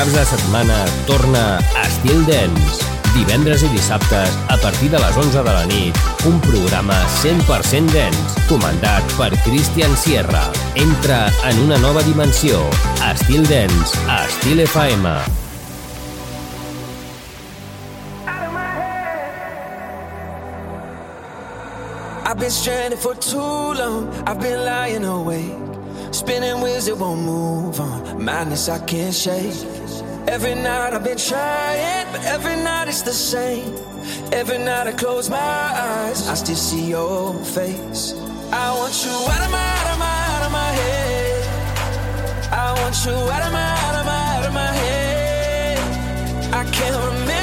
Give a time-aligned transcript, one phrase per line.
[0.00, 2.86] caps de setmana torna Estil Dance.
[3.12, 8.40] Divendres i dissabtes, a partir de les 11 de la nit, un programa 100% dance,
[8.48, 10.46] comandat per Christian Sierra.
[10.74, 12.62] Entra en una nova dimensió.
[13.10, 15.12] Estil Dance, a Estil FM.
[22.24, 24.08] I've been stranded for too long.
[24.26, 25.69] I've been lying awake.
[26.12, 28.24] Spinning wheels, it won't move on.
[28.24, 29.54] Madness I can't shake.
[30.26, 33.74] Every night I've been trying, but every night it's the same.
[34.32, 38.14] Every night I close my eyes, I still see your face.
[38.52, 41.44] I want you out of my, out of my, out of my head.
[42.52, 45.78] I want you out of my, out of my, out of my head.
[46.54, 47.39] I can't remember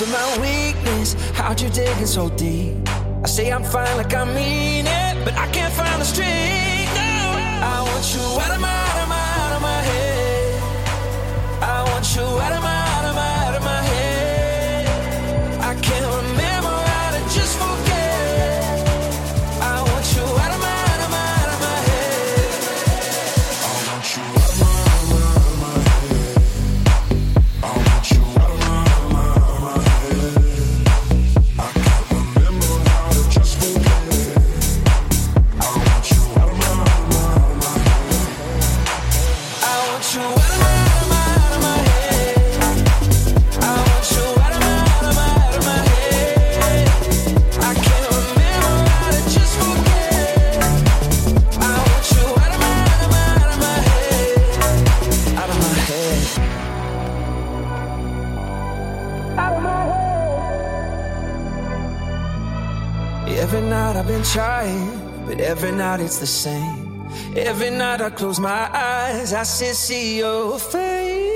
[0.00, 1.12] to my weakness.
[1.34, 2.88] How'd you dig in so deep?
[3.22, 6.88] I say I'm fine like I mean it, but I can't find the street.
[6.96, 7.36] No,
[7.74, 10.62] I want you out of my, out of my, out of my head.
[11.62, 12.79] I want you out of my
[64.32, 67.08] trying, but every night it's the same.
[67.36, 71.26] Every night I close my eyes, I still see your face.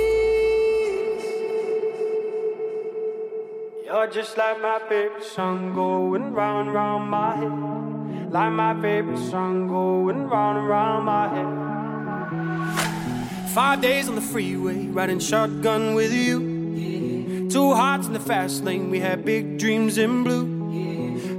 [3.84, 8.30] You're just like my favorite song going round and round my head.
[8.32, 11.50] Like my favorite song going round and round my head.
[13.50, 17.48] Five days on the freeway, riding shotgun with you.
[17.50, 20.53] Two hearts in the fast lane, we had big dreams in blue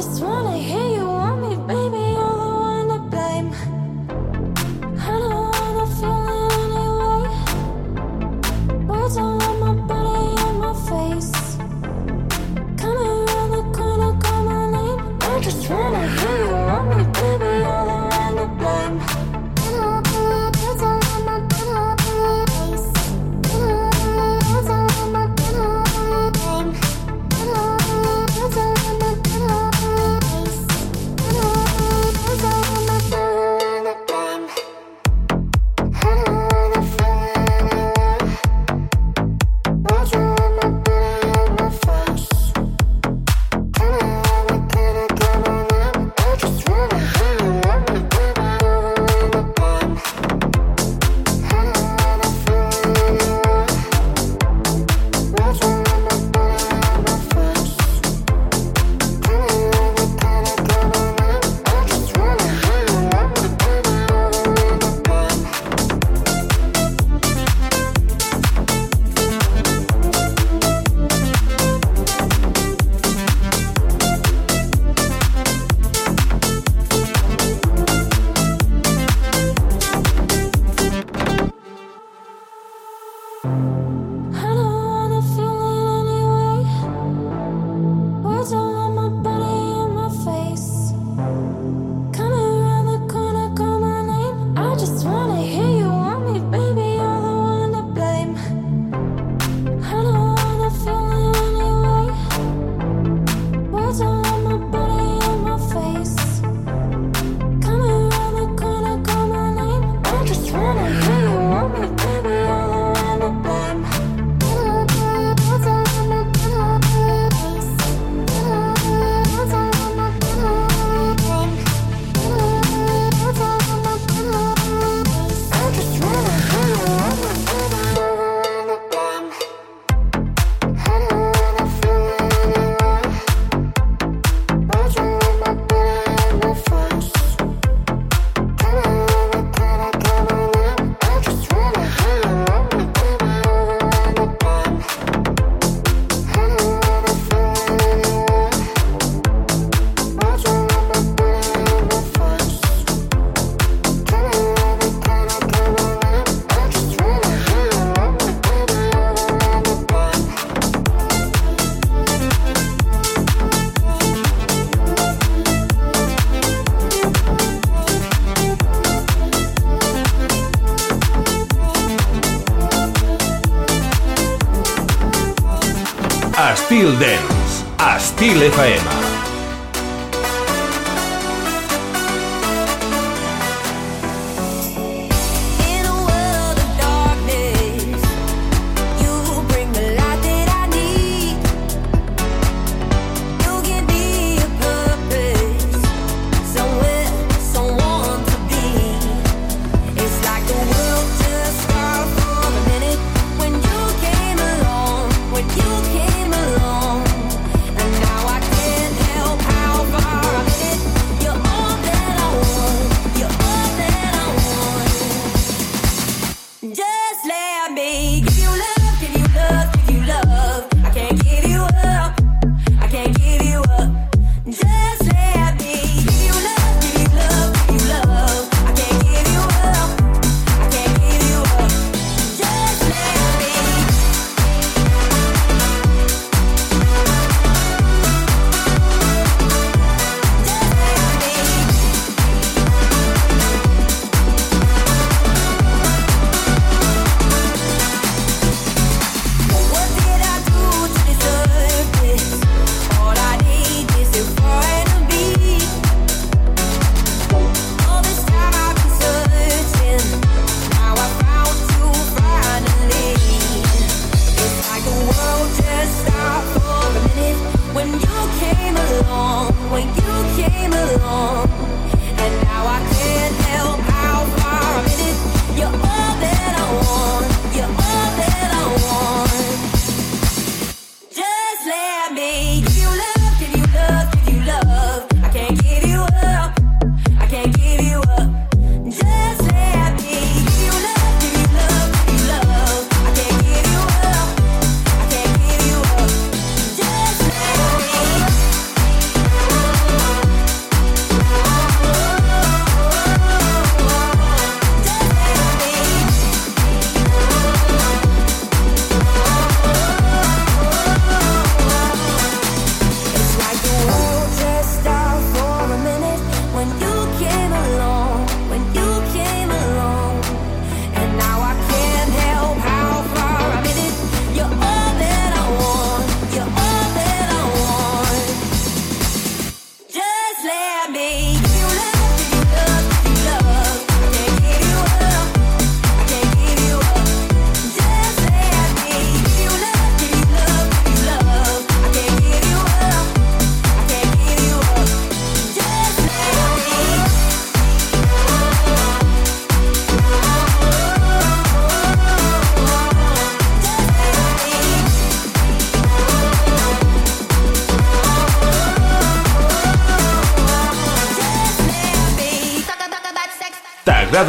[0.00, 0.89] Styl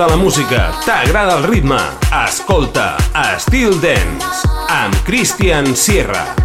[0.02, 1.78] T'agrada la música, t'agrada el ritme.
[2.24, 2.98] Escolta
[3.36, 4.50] Estil Dance
[4.82, 6.41] amb Christian Sierra.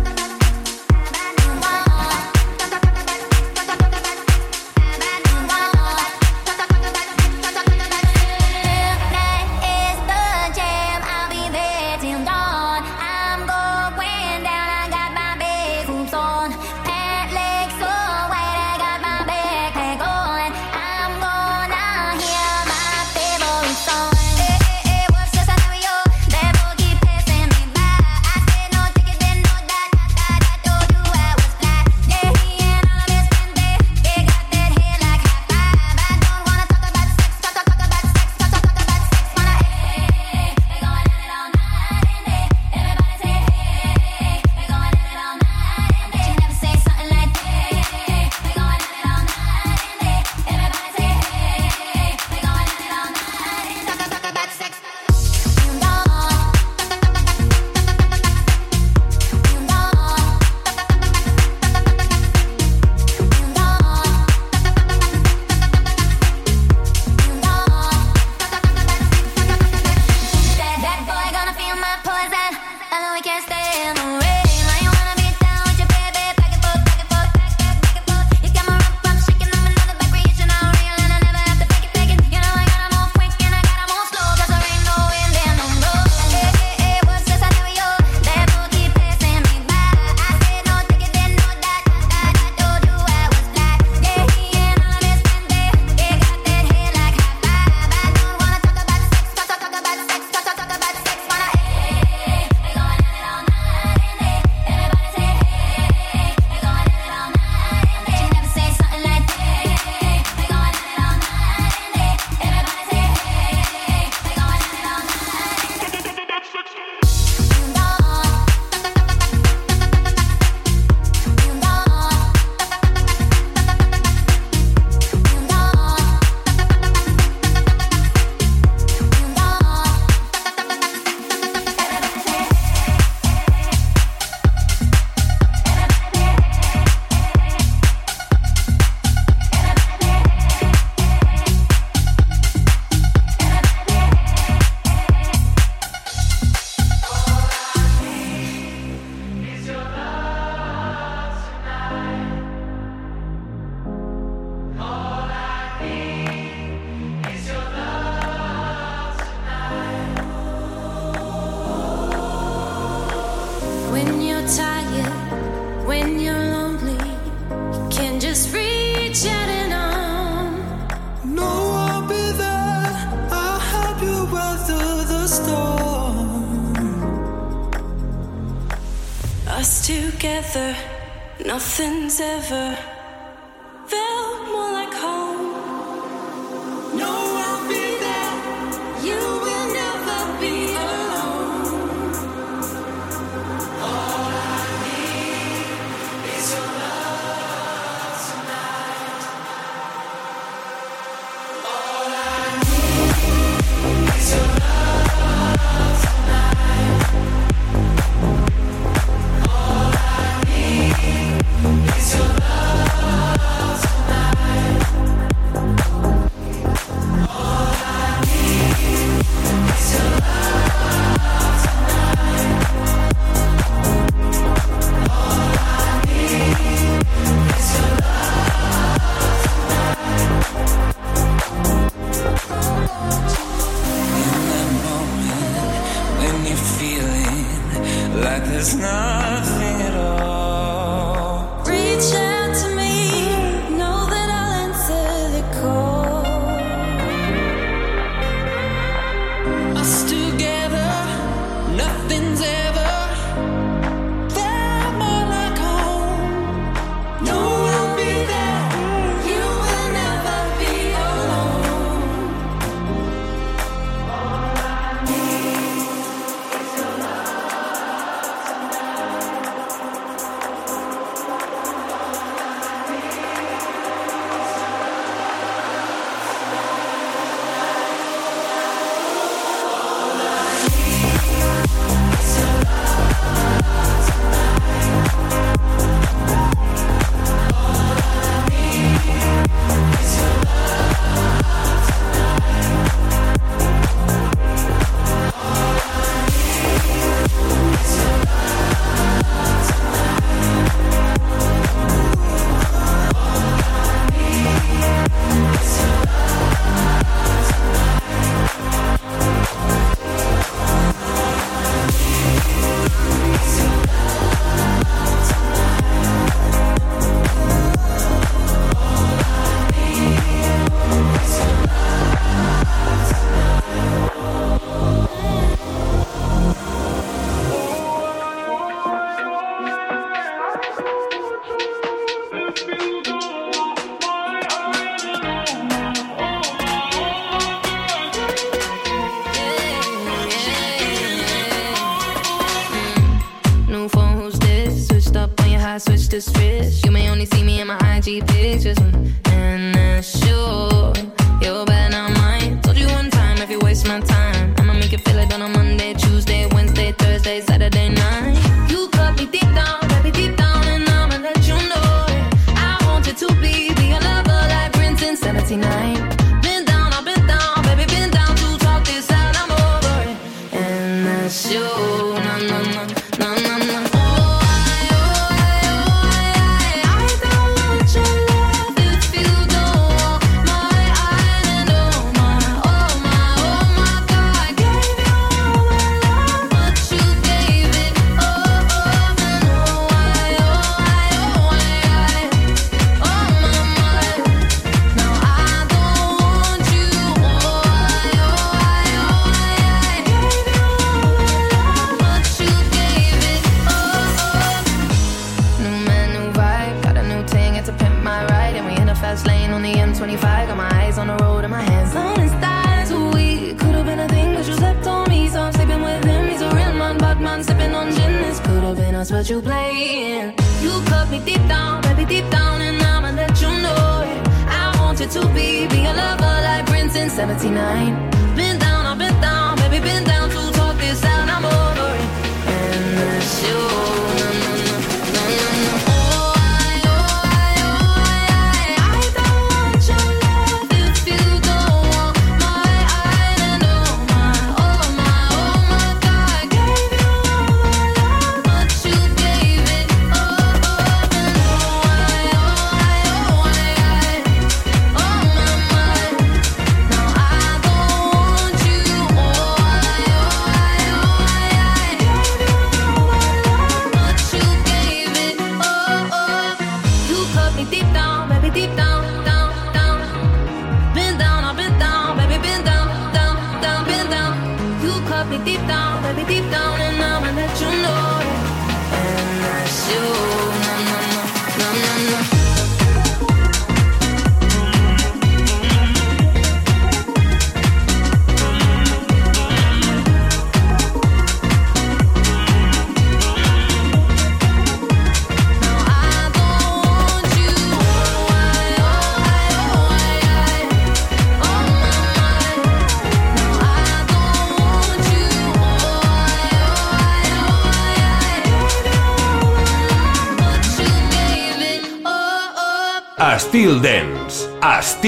[427.16, 428.10] 79.
[428.36, 432.10] Been down, I've been down, baby, been down to talk this out, I'm over it.
[432.46, 433.95] And that's you.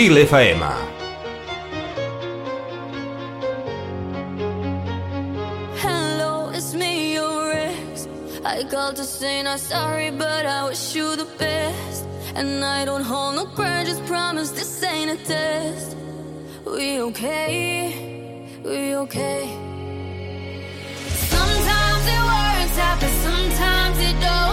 [0.09, 0.61] Styl FM.
[5.85, 8.09] Hello, it's me, your ex.
[8.43, 12.07] I called to say not sorry, but I wish you the best.
[12.35, 15.95] And I don't hold no grudges, promise this ain't a test.
[16.65, 18.61] We okay?
[18.65, 19.43] We okay?
[21.35, 22.77] Sometimes it works
[23.27, 24.48] sometimes it don't.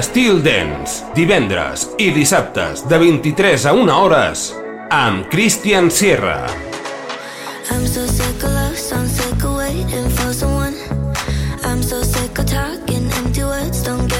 [0.00, 4.44] Estil Dance, divendres i dissabtes de 23 a 1 hores
[4.96, 6.48] amb Christian Sierra.
[7.68, 10.74] I'm so sick of love, so I'm sick of waiting for someone
[11.68, 14.19] I'm so sick of talking empty words, don't get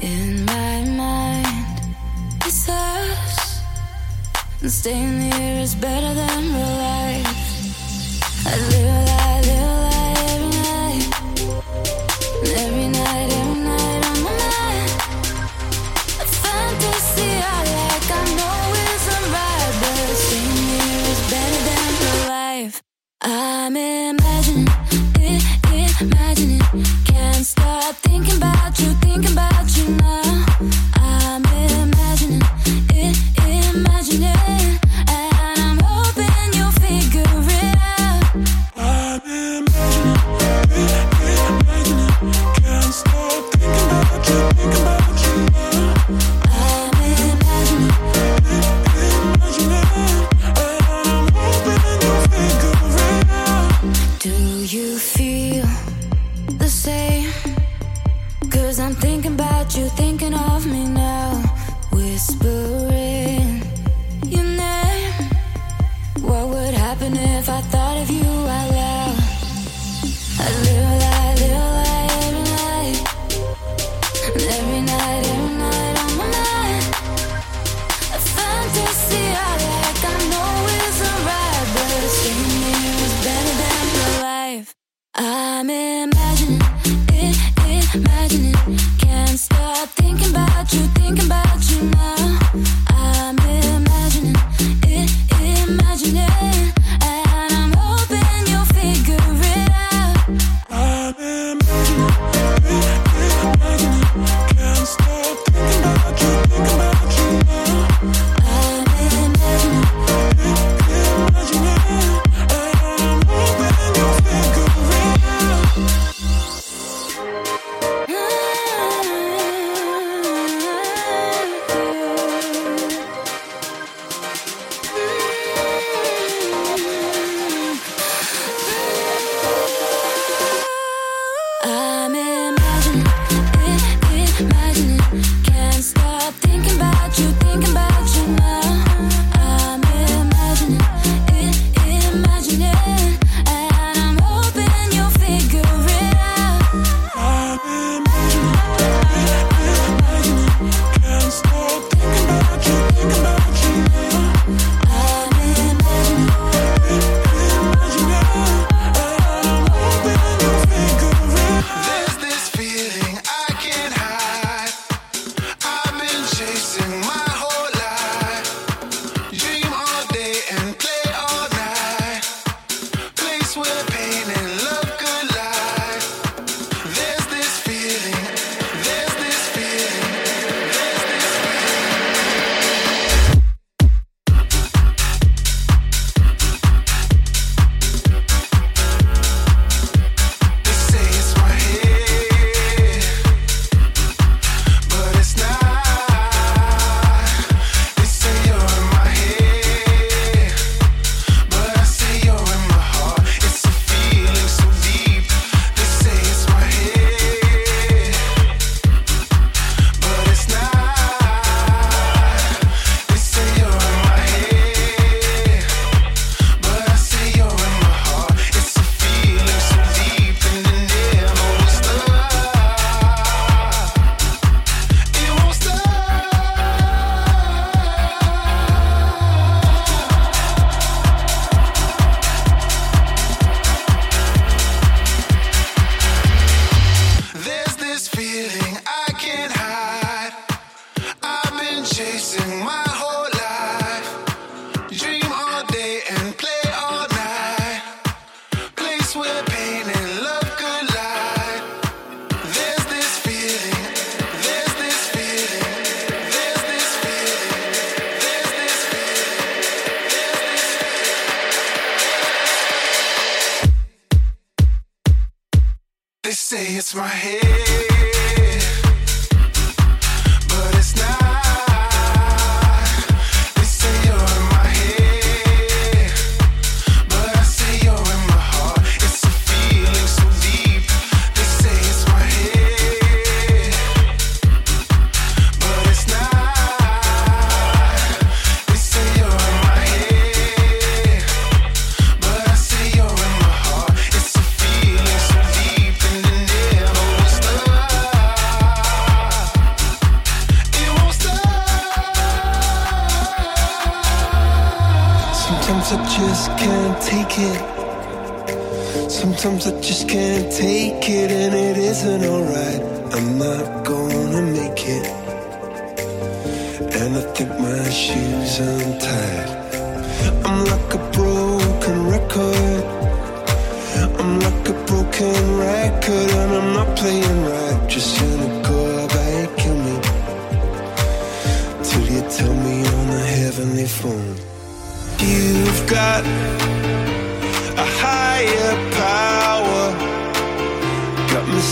[0.00, 1.96] In my mind,
[2.44, 3.62] it's us.
[4.60, 8.46] And staying here is better than real life.
[8.46, 9.17] I live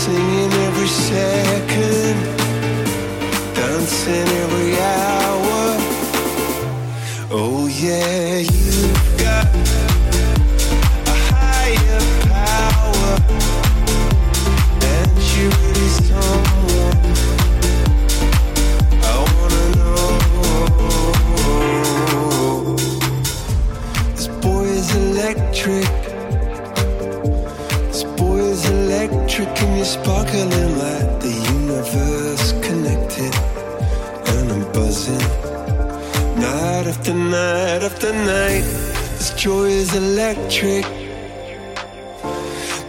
[0.07, 2.17] singing every second,
[3.53, 5.63] dancing every hour.
[7.29, 9.47] Oh yeah, you've got
[11.13, 12.03] a higher
[12.37, 13.11] power,
[14.93, 16.99] and you really someone
[19.03, 20.07] I wanna know.
[24.15, 25.96] This boy is electric.
[29.61, 33.33] And you're sparkling like the universe connected.
[34.33, 35.27] And I'm buzzing
[36.39, 38.65] night after night after night.
[39.17, 40.85] This joy is electric.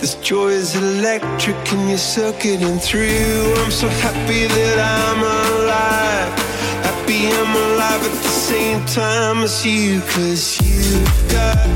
[0.00, 3.54] This joy is electric, and you're circuiting through.
[3.62, 6.32] I'm so happy that I'm alive.
[6.88, 11.66] Happy I'm alive at the same time as you, cause you've got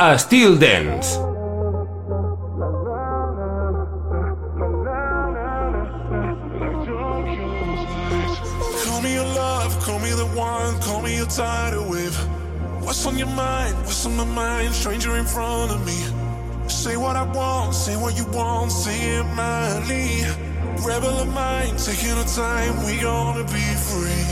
[0.00, 1.16] Styl Dance.
[8.82, 12.16] Call me your love, call me the one, call me your tidal wave.
[12.82, 13.76] What's on your mind?
[13.84, 14.72] What's on my mind?
[14.72, 15.98] Stranger in front of me.
[16.66, 20.24] Say what I want, say what you want, say it mildly.
[20.82, 24.24] Rebel of mine, taking our time, we gonna be free.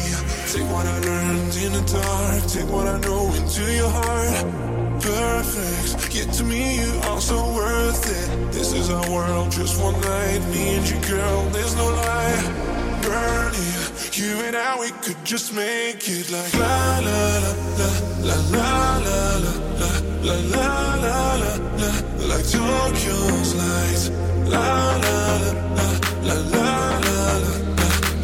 [0.50, 4.77] Take what I learned in the dark, take what I know into your heart.
[5.00, 8.52] Perfect, get to me, you are so worth it.
[8.52, 12.98] This is our world, just one night, me and you, girl, there's no lie.
[13.02, 13.78] Burning,
[14.12, 17.38] you and I, we could just make it like la la
[17.78, 17.88] la
[18.26, 19.92] la la la la la
[20.22, 24.10] la la la la la like Tokyo's lights.
[24.50, 25.88] La la la la
[26.22, 26.68] la la
[27.06, 27.54] la la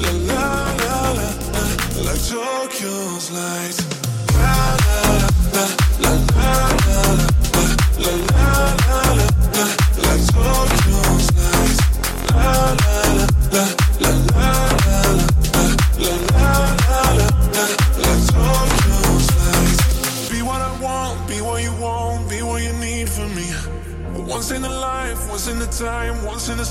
[0.02, 4.03] la la la la like Tokyo's lights.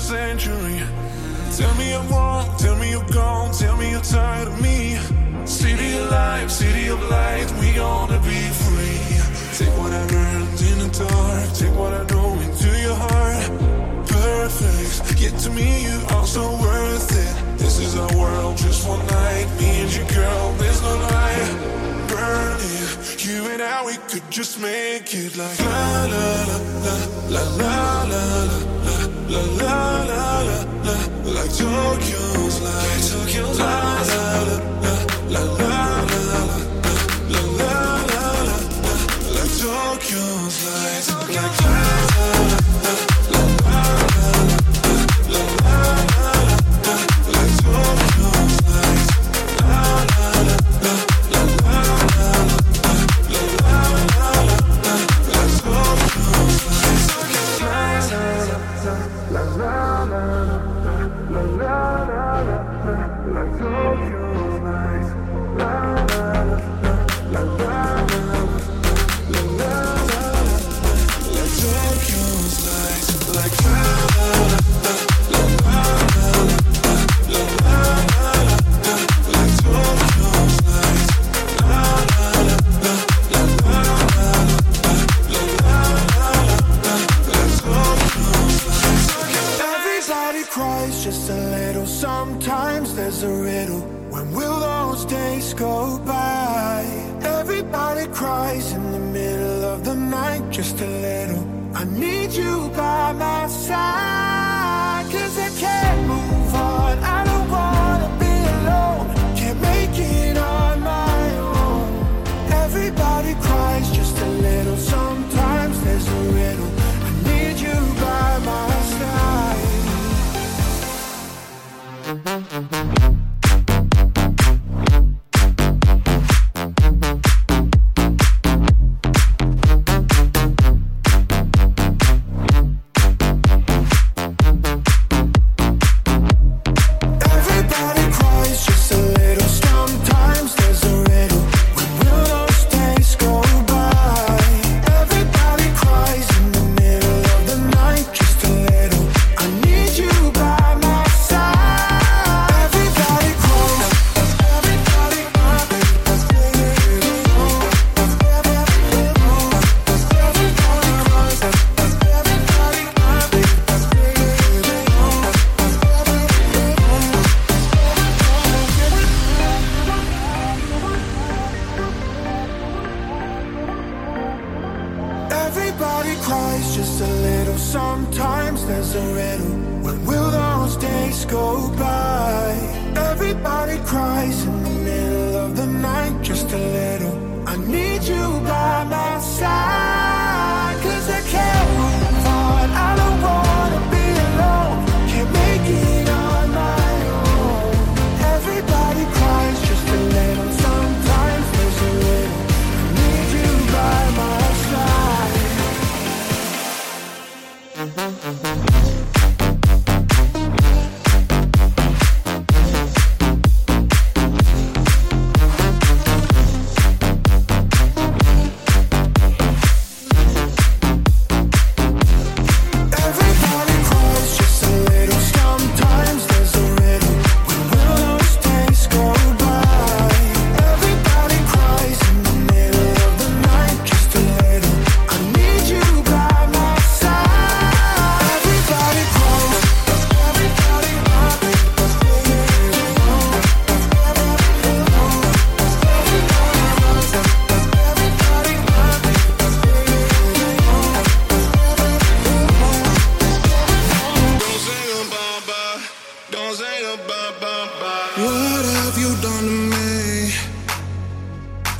[0.04, 0.82] Century.
[1.56, 5.23] Tell me I'm wrong, tell me you're gone, tell me you're tired of me.
[5.46, 9.00] City of life, city of light, we gonna be free.
[9.58, 13.44] Take what I learned in the dark, take what I know into your heart.
[14.08, 17.58] Perfect, get to me, you are so worth it.
[17.58, 21.44] This is our world, just one night, me and you, girl, there's no lie.
[22.08, 22.88] Burning,
[23.18, 26.96] you and I, we could just make it like la la la la
[27.28, 28.96] la la la la
[29.28, 33.10] la la la la la like Tokyo's lights.
[33.12, 33.73] Tokyo's la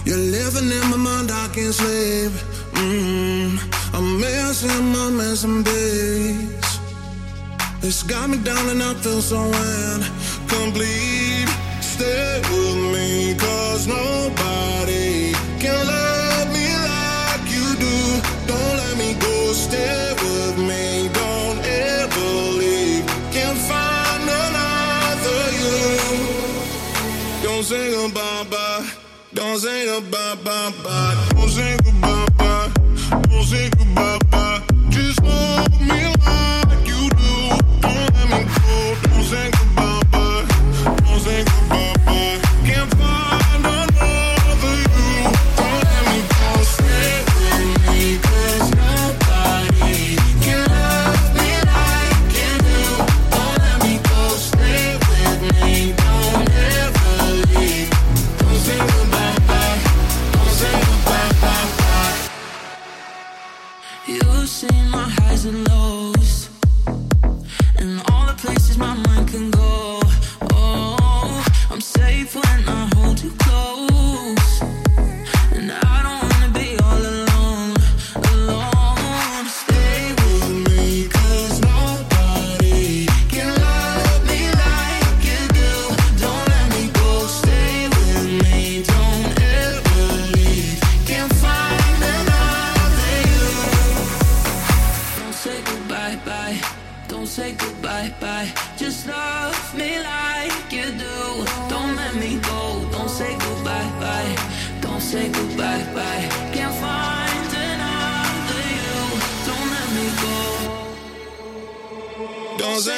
[0.04, 2.30] You're living in my mind, I can't sleep.
[2.72, 3.96] Mm-hmm.
[3.96, 6.78] I'm missing my missing days.
[7.82, 9.40] It's got me down and I feel so
[9.94, 11.48] incomplete.
[11.80, 17.96] Stay with me, cause nobody can love me like you do.
[18.46, 20.03] Don't let me go, stay.
[29.54, 31.28] Don't say goodbye, bye, bye.
[31.30, 32.72] Don't say goodbye, bye.
[33.30, 34.23] Don't say goodbye.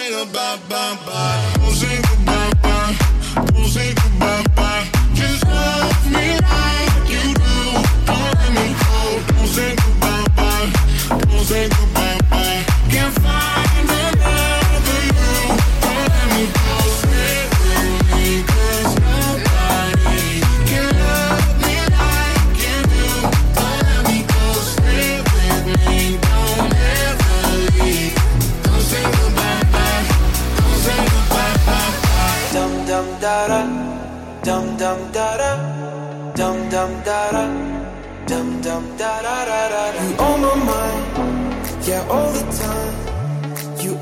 [0.09, 0.25] Bye
[0.69, 1.53] bye, bye.
[1.57, 2.97] Don't say goodbye, bye.
[3.53, 4.66] Don't say goodbye, bye.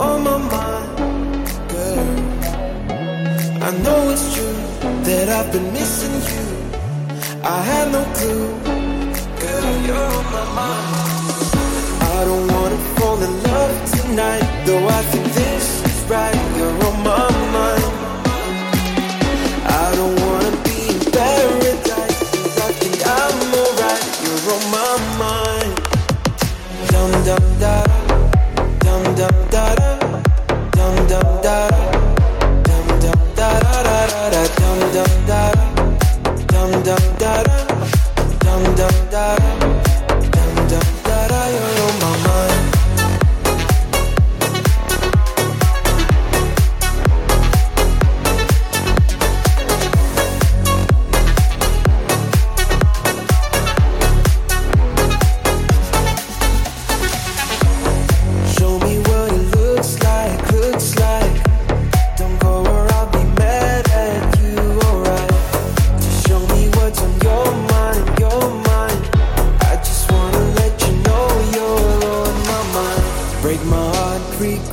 [0.01, 2.09] On my mind, girl.
[3.63, 4.59] I know it's true
[5.05, 6.47] that I've been missing you.
[7.43, 8.49] I had no clue,
[9.41, 10.95] girl, you're on my mind.
[12.17, 16.54] I don't wanna fall in love tonight, though I think this is right.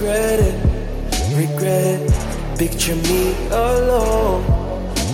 [0.01, 0.55] Regret it,
[1.37, 2.57] regret it.
[2.57, 4.43] Picture me alone,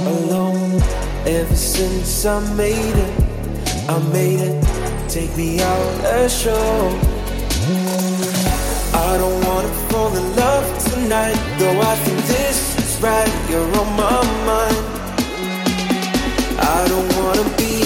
[0.08, 0.82] alone.
[1.26, 5.10] Ever since I made it, I made it.
[5.10, 7.00] Take me out a show.
[8.94, 13.34] I don't wanna fall in love tonight, though I think this is right.
[13.50, 14.86] You're on my mind.
[16.60, 17.77] I don't wanna be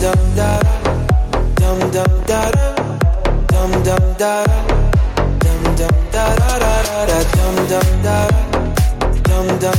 [0.00, 0.60] da da,
[1.60, 2.74] dum dum da da,
[3.52, 4.44] dum dum da da,
[5.40, 8.28] dum dum da da da da da, dum dum da da,
[9.28, 9.78] dum dum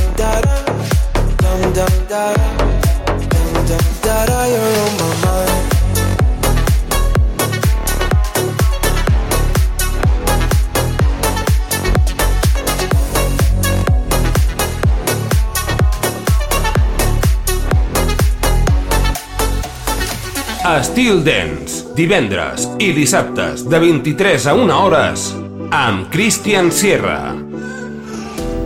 [1.74, 2.34] da da,
[3.30, 5.01] dum dum da
[20.80, 25.24] Styl Dance, divendres i dissabtes de 23 a 1 hores
[25.76, 27.34] amb Christian Sierra.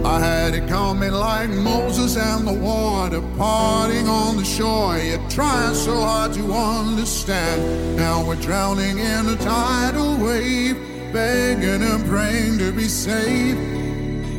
[0.05, 4.99] I had it coming like Moses and the water parting on the shore.
[4.99, 7.97] You're trying so hard to understand.
[7.97, 10.77] Now we're drowning in a tidal wave,
[11.13, 13.59] begging and praying to be saved.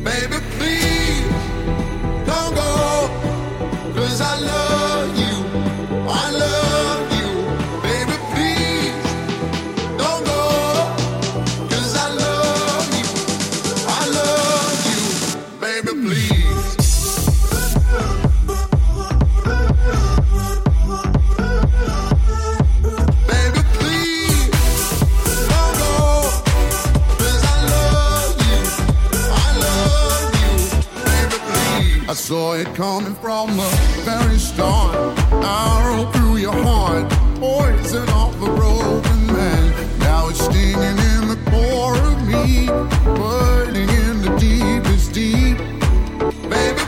[0.02, 1.22] Baby, please
[2.24, 3.10] don't go,
[3.94, 5.27] cause I love you.
[32.28, 33.66] Saw it coming from the
[34.04, 34.94] very start.
[35.32, 39.98] Arrow through your heart, poison off the broken man.
[40.00, 42.66] Now it's stinging in the core of me,
[43.16, 45.56] burning in the deepest deep.
[46.50, 46.87] Baby,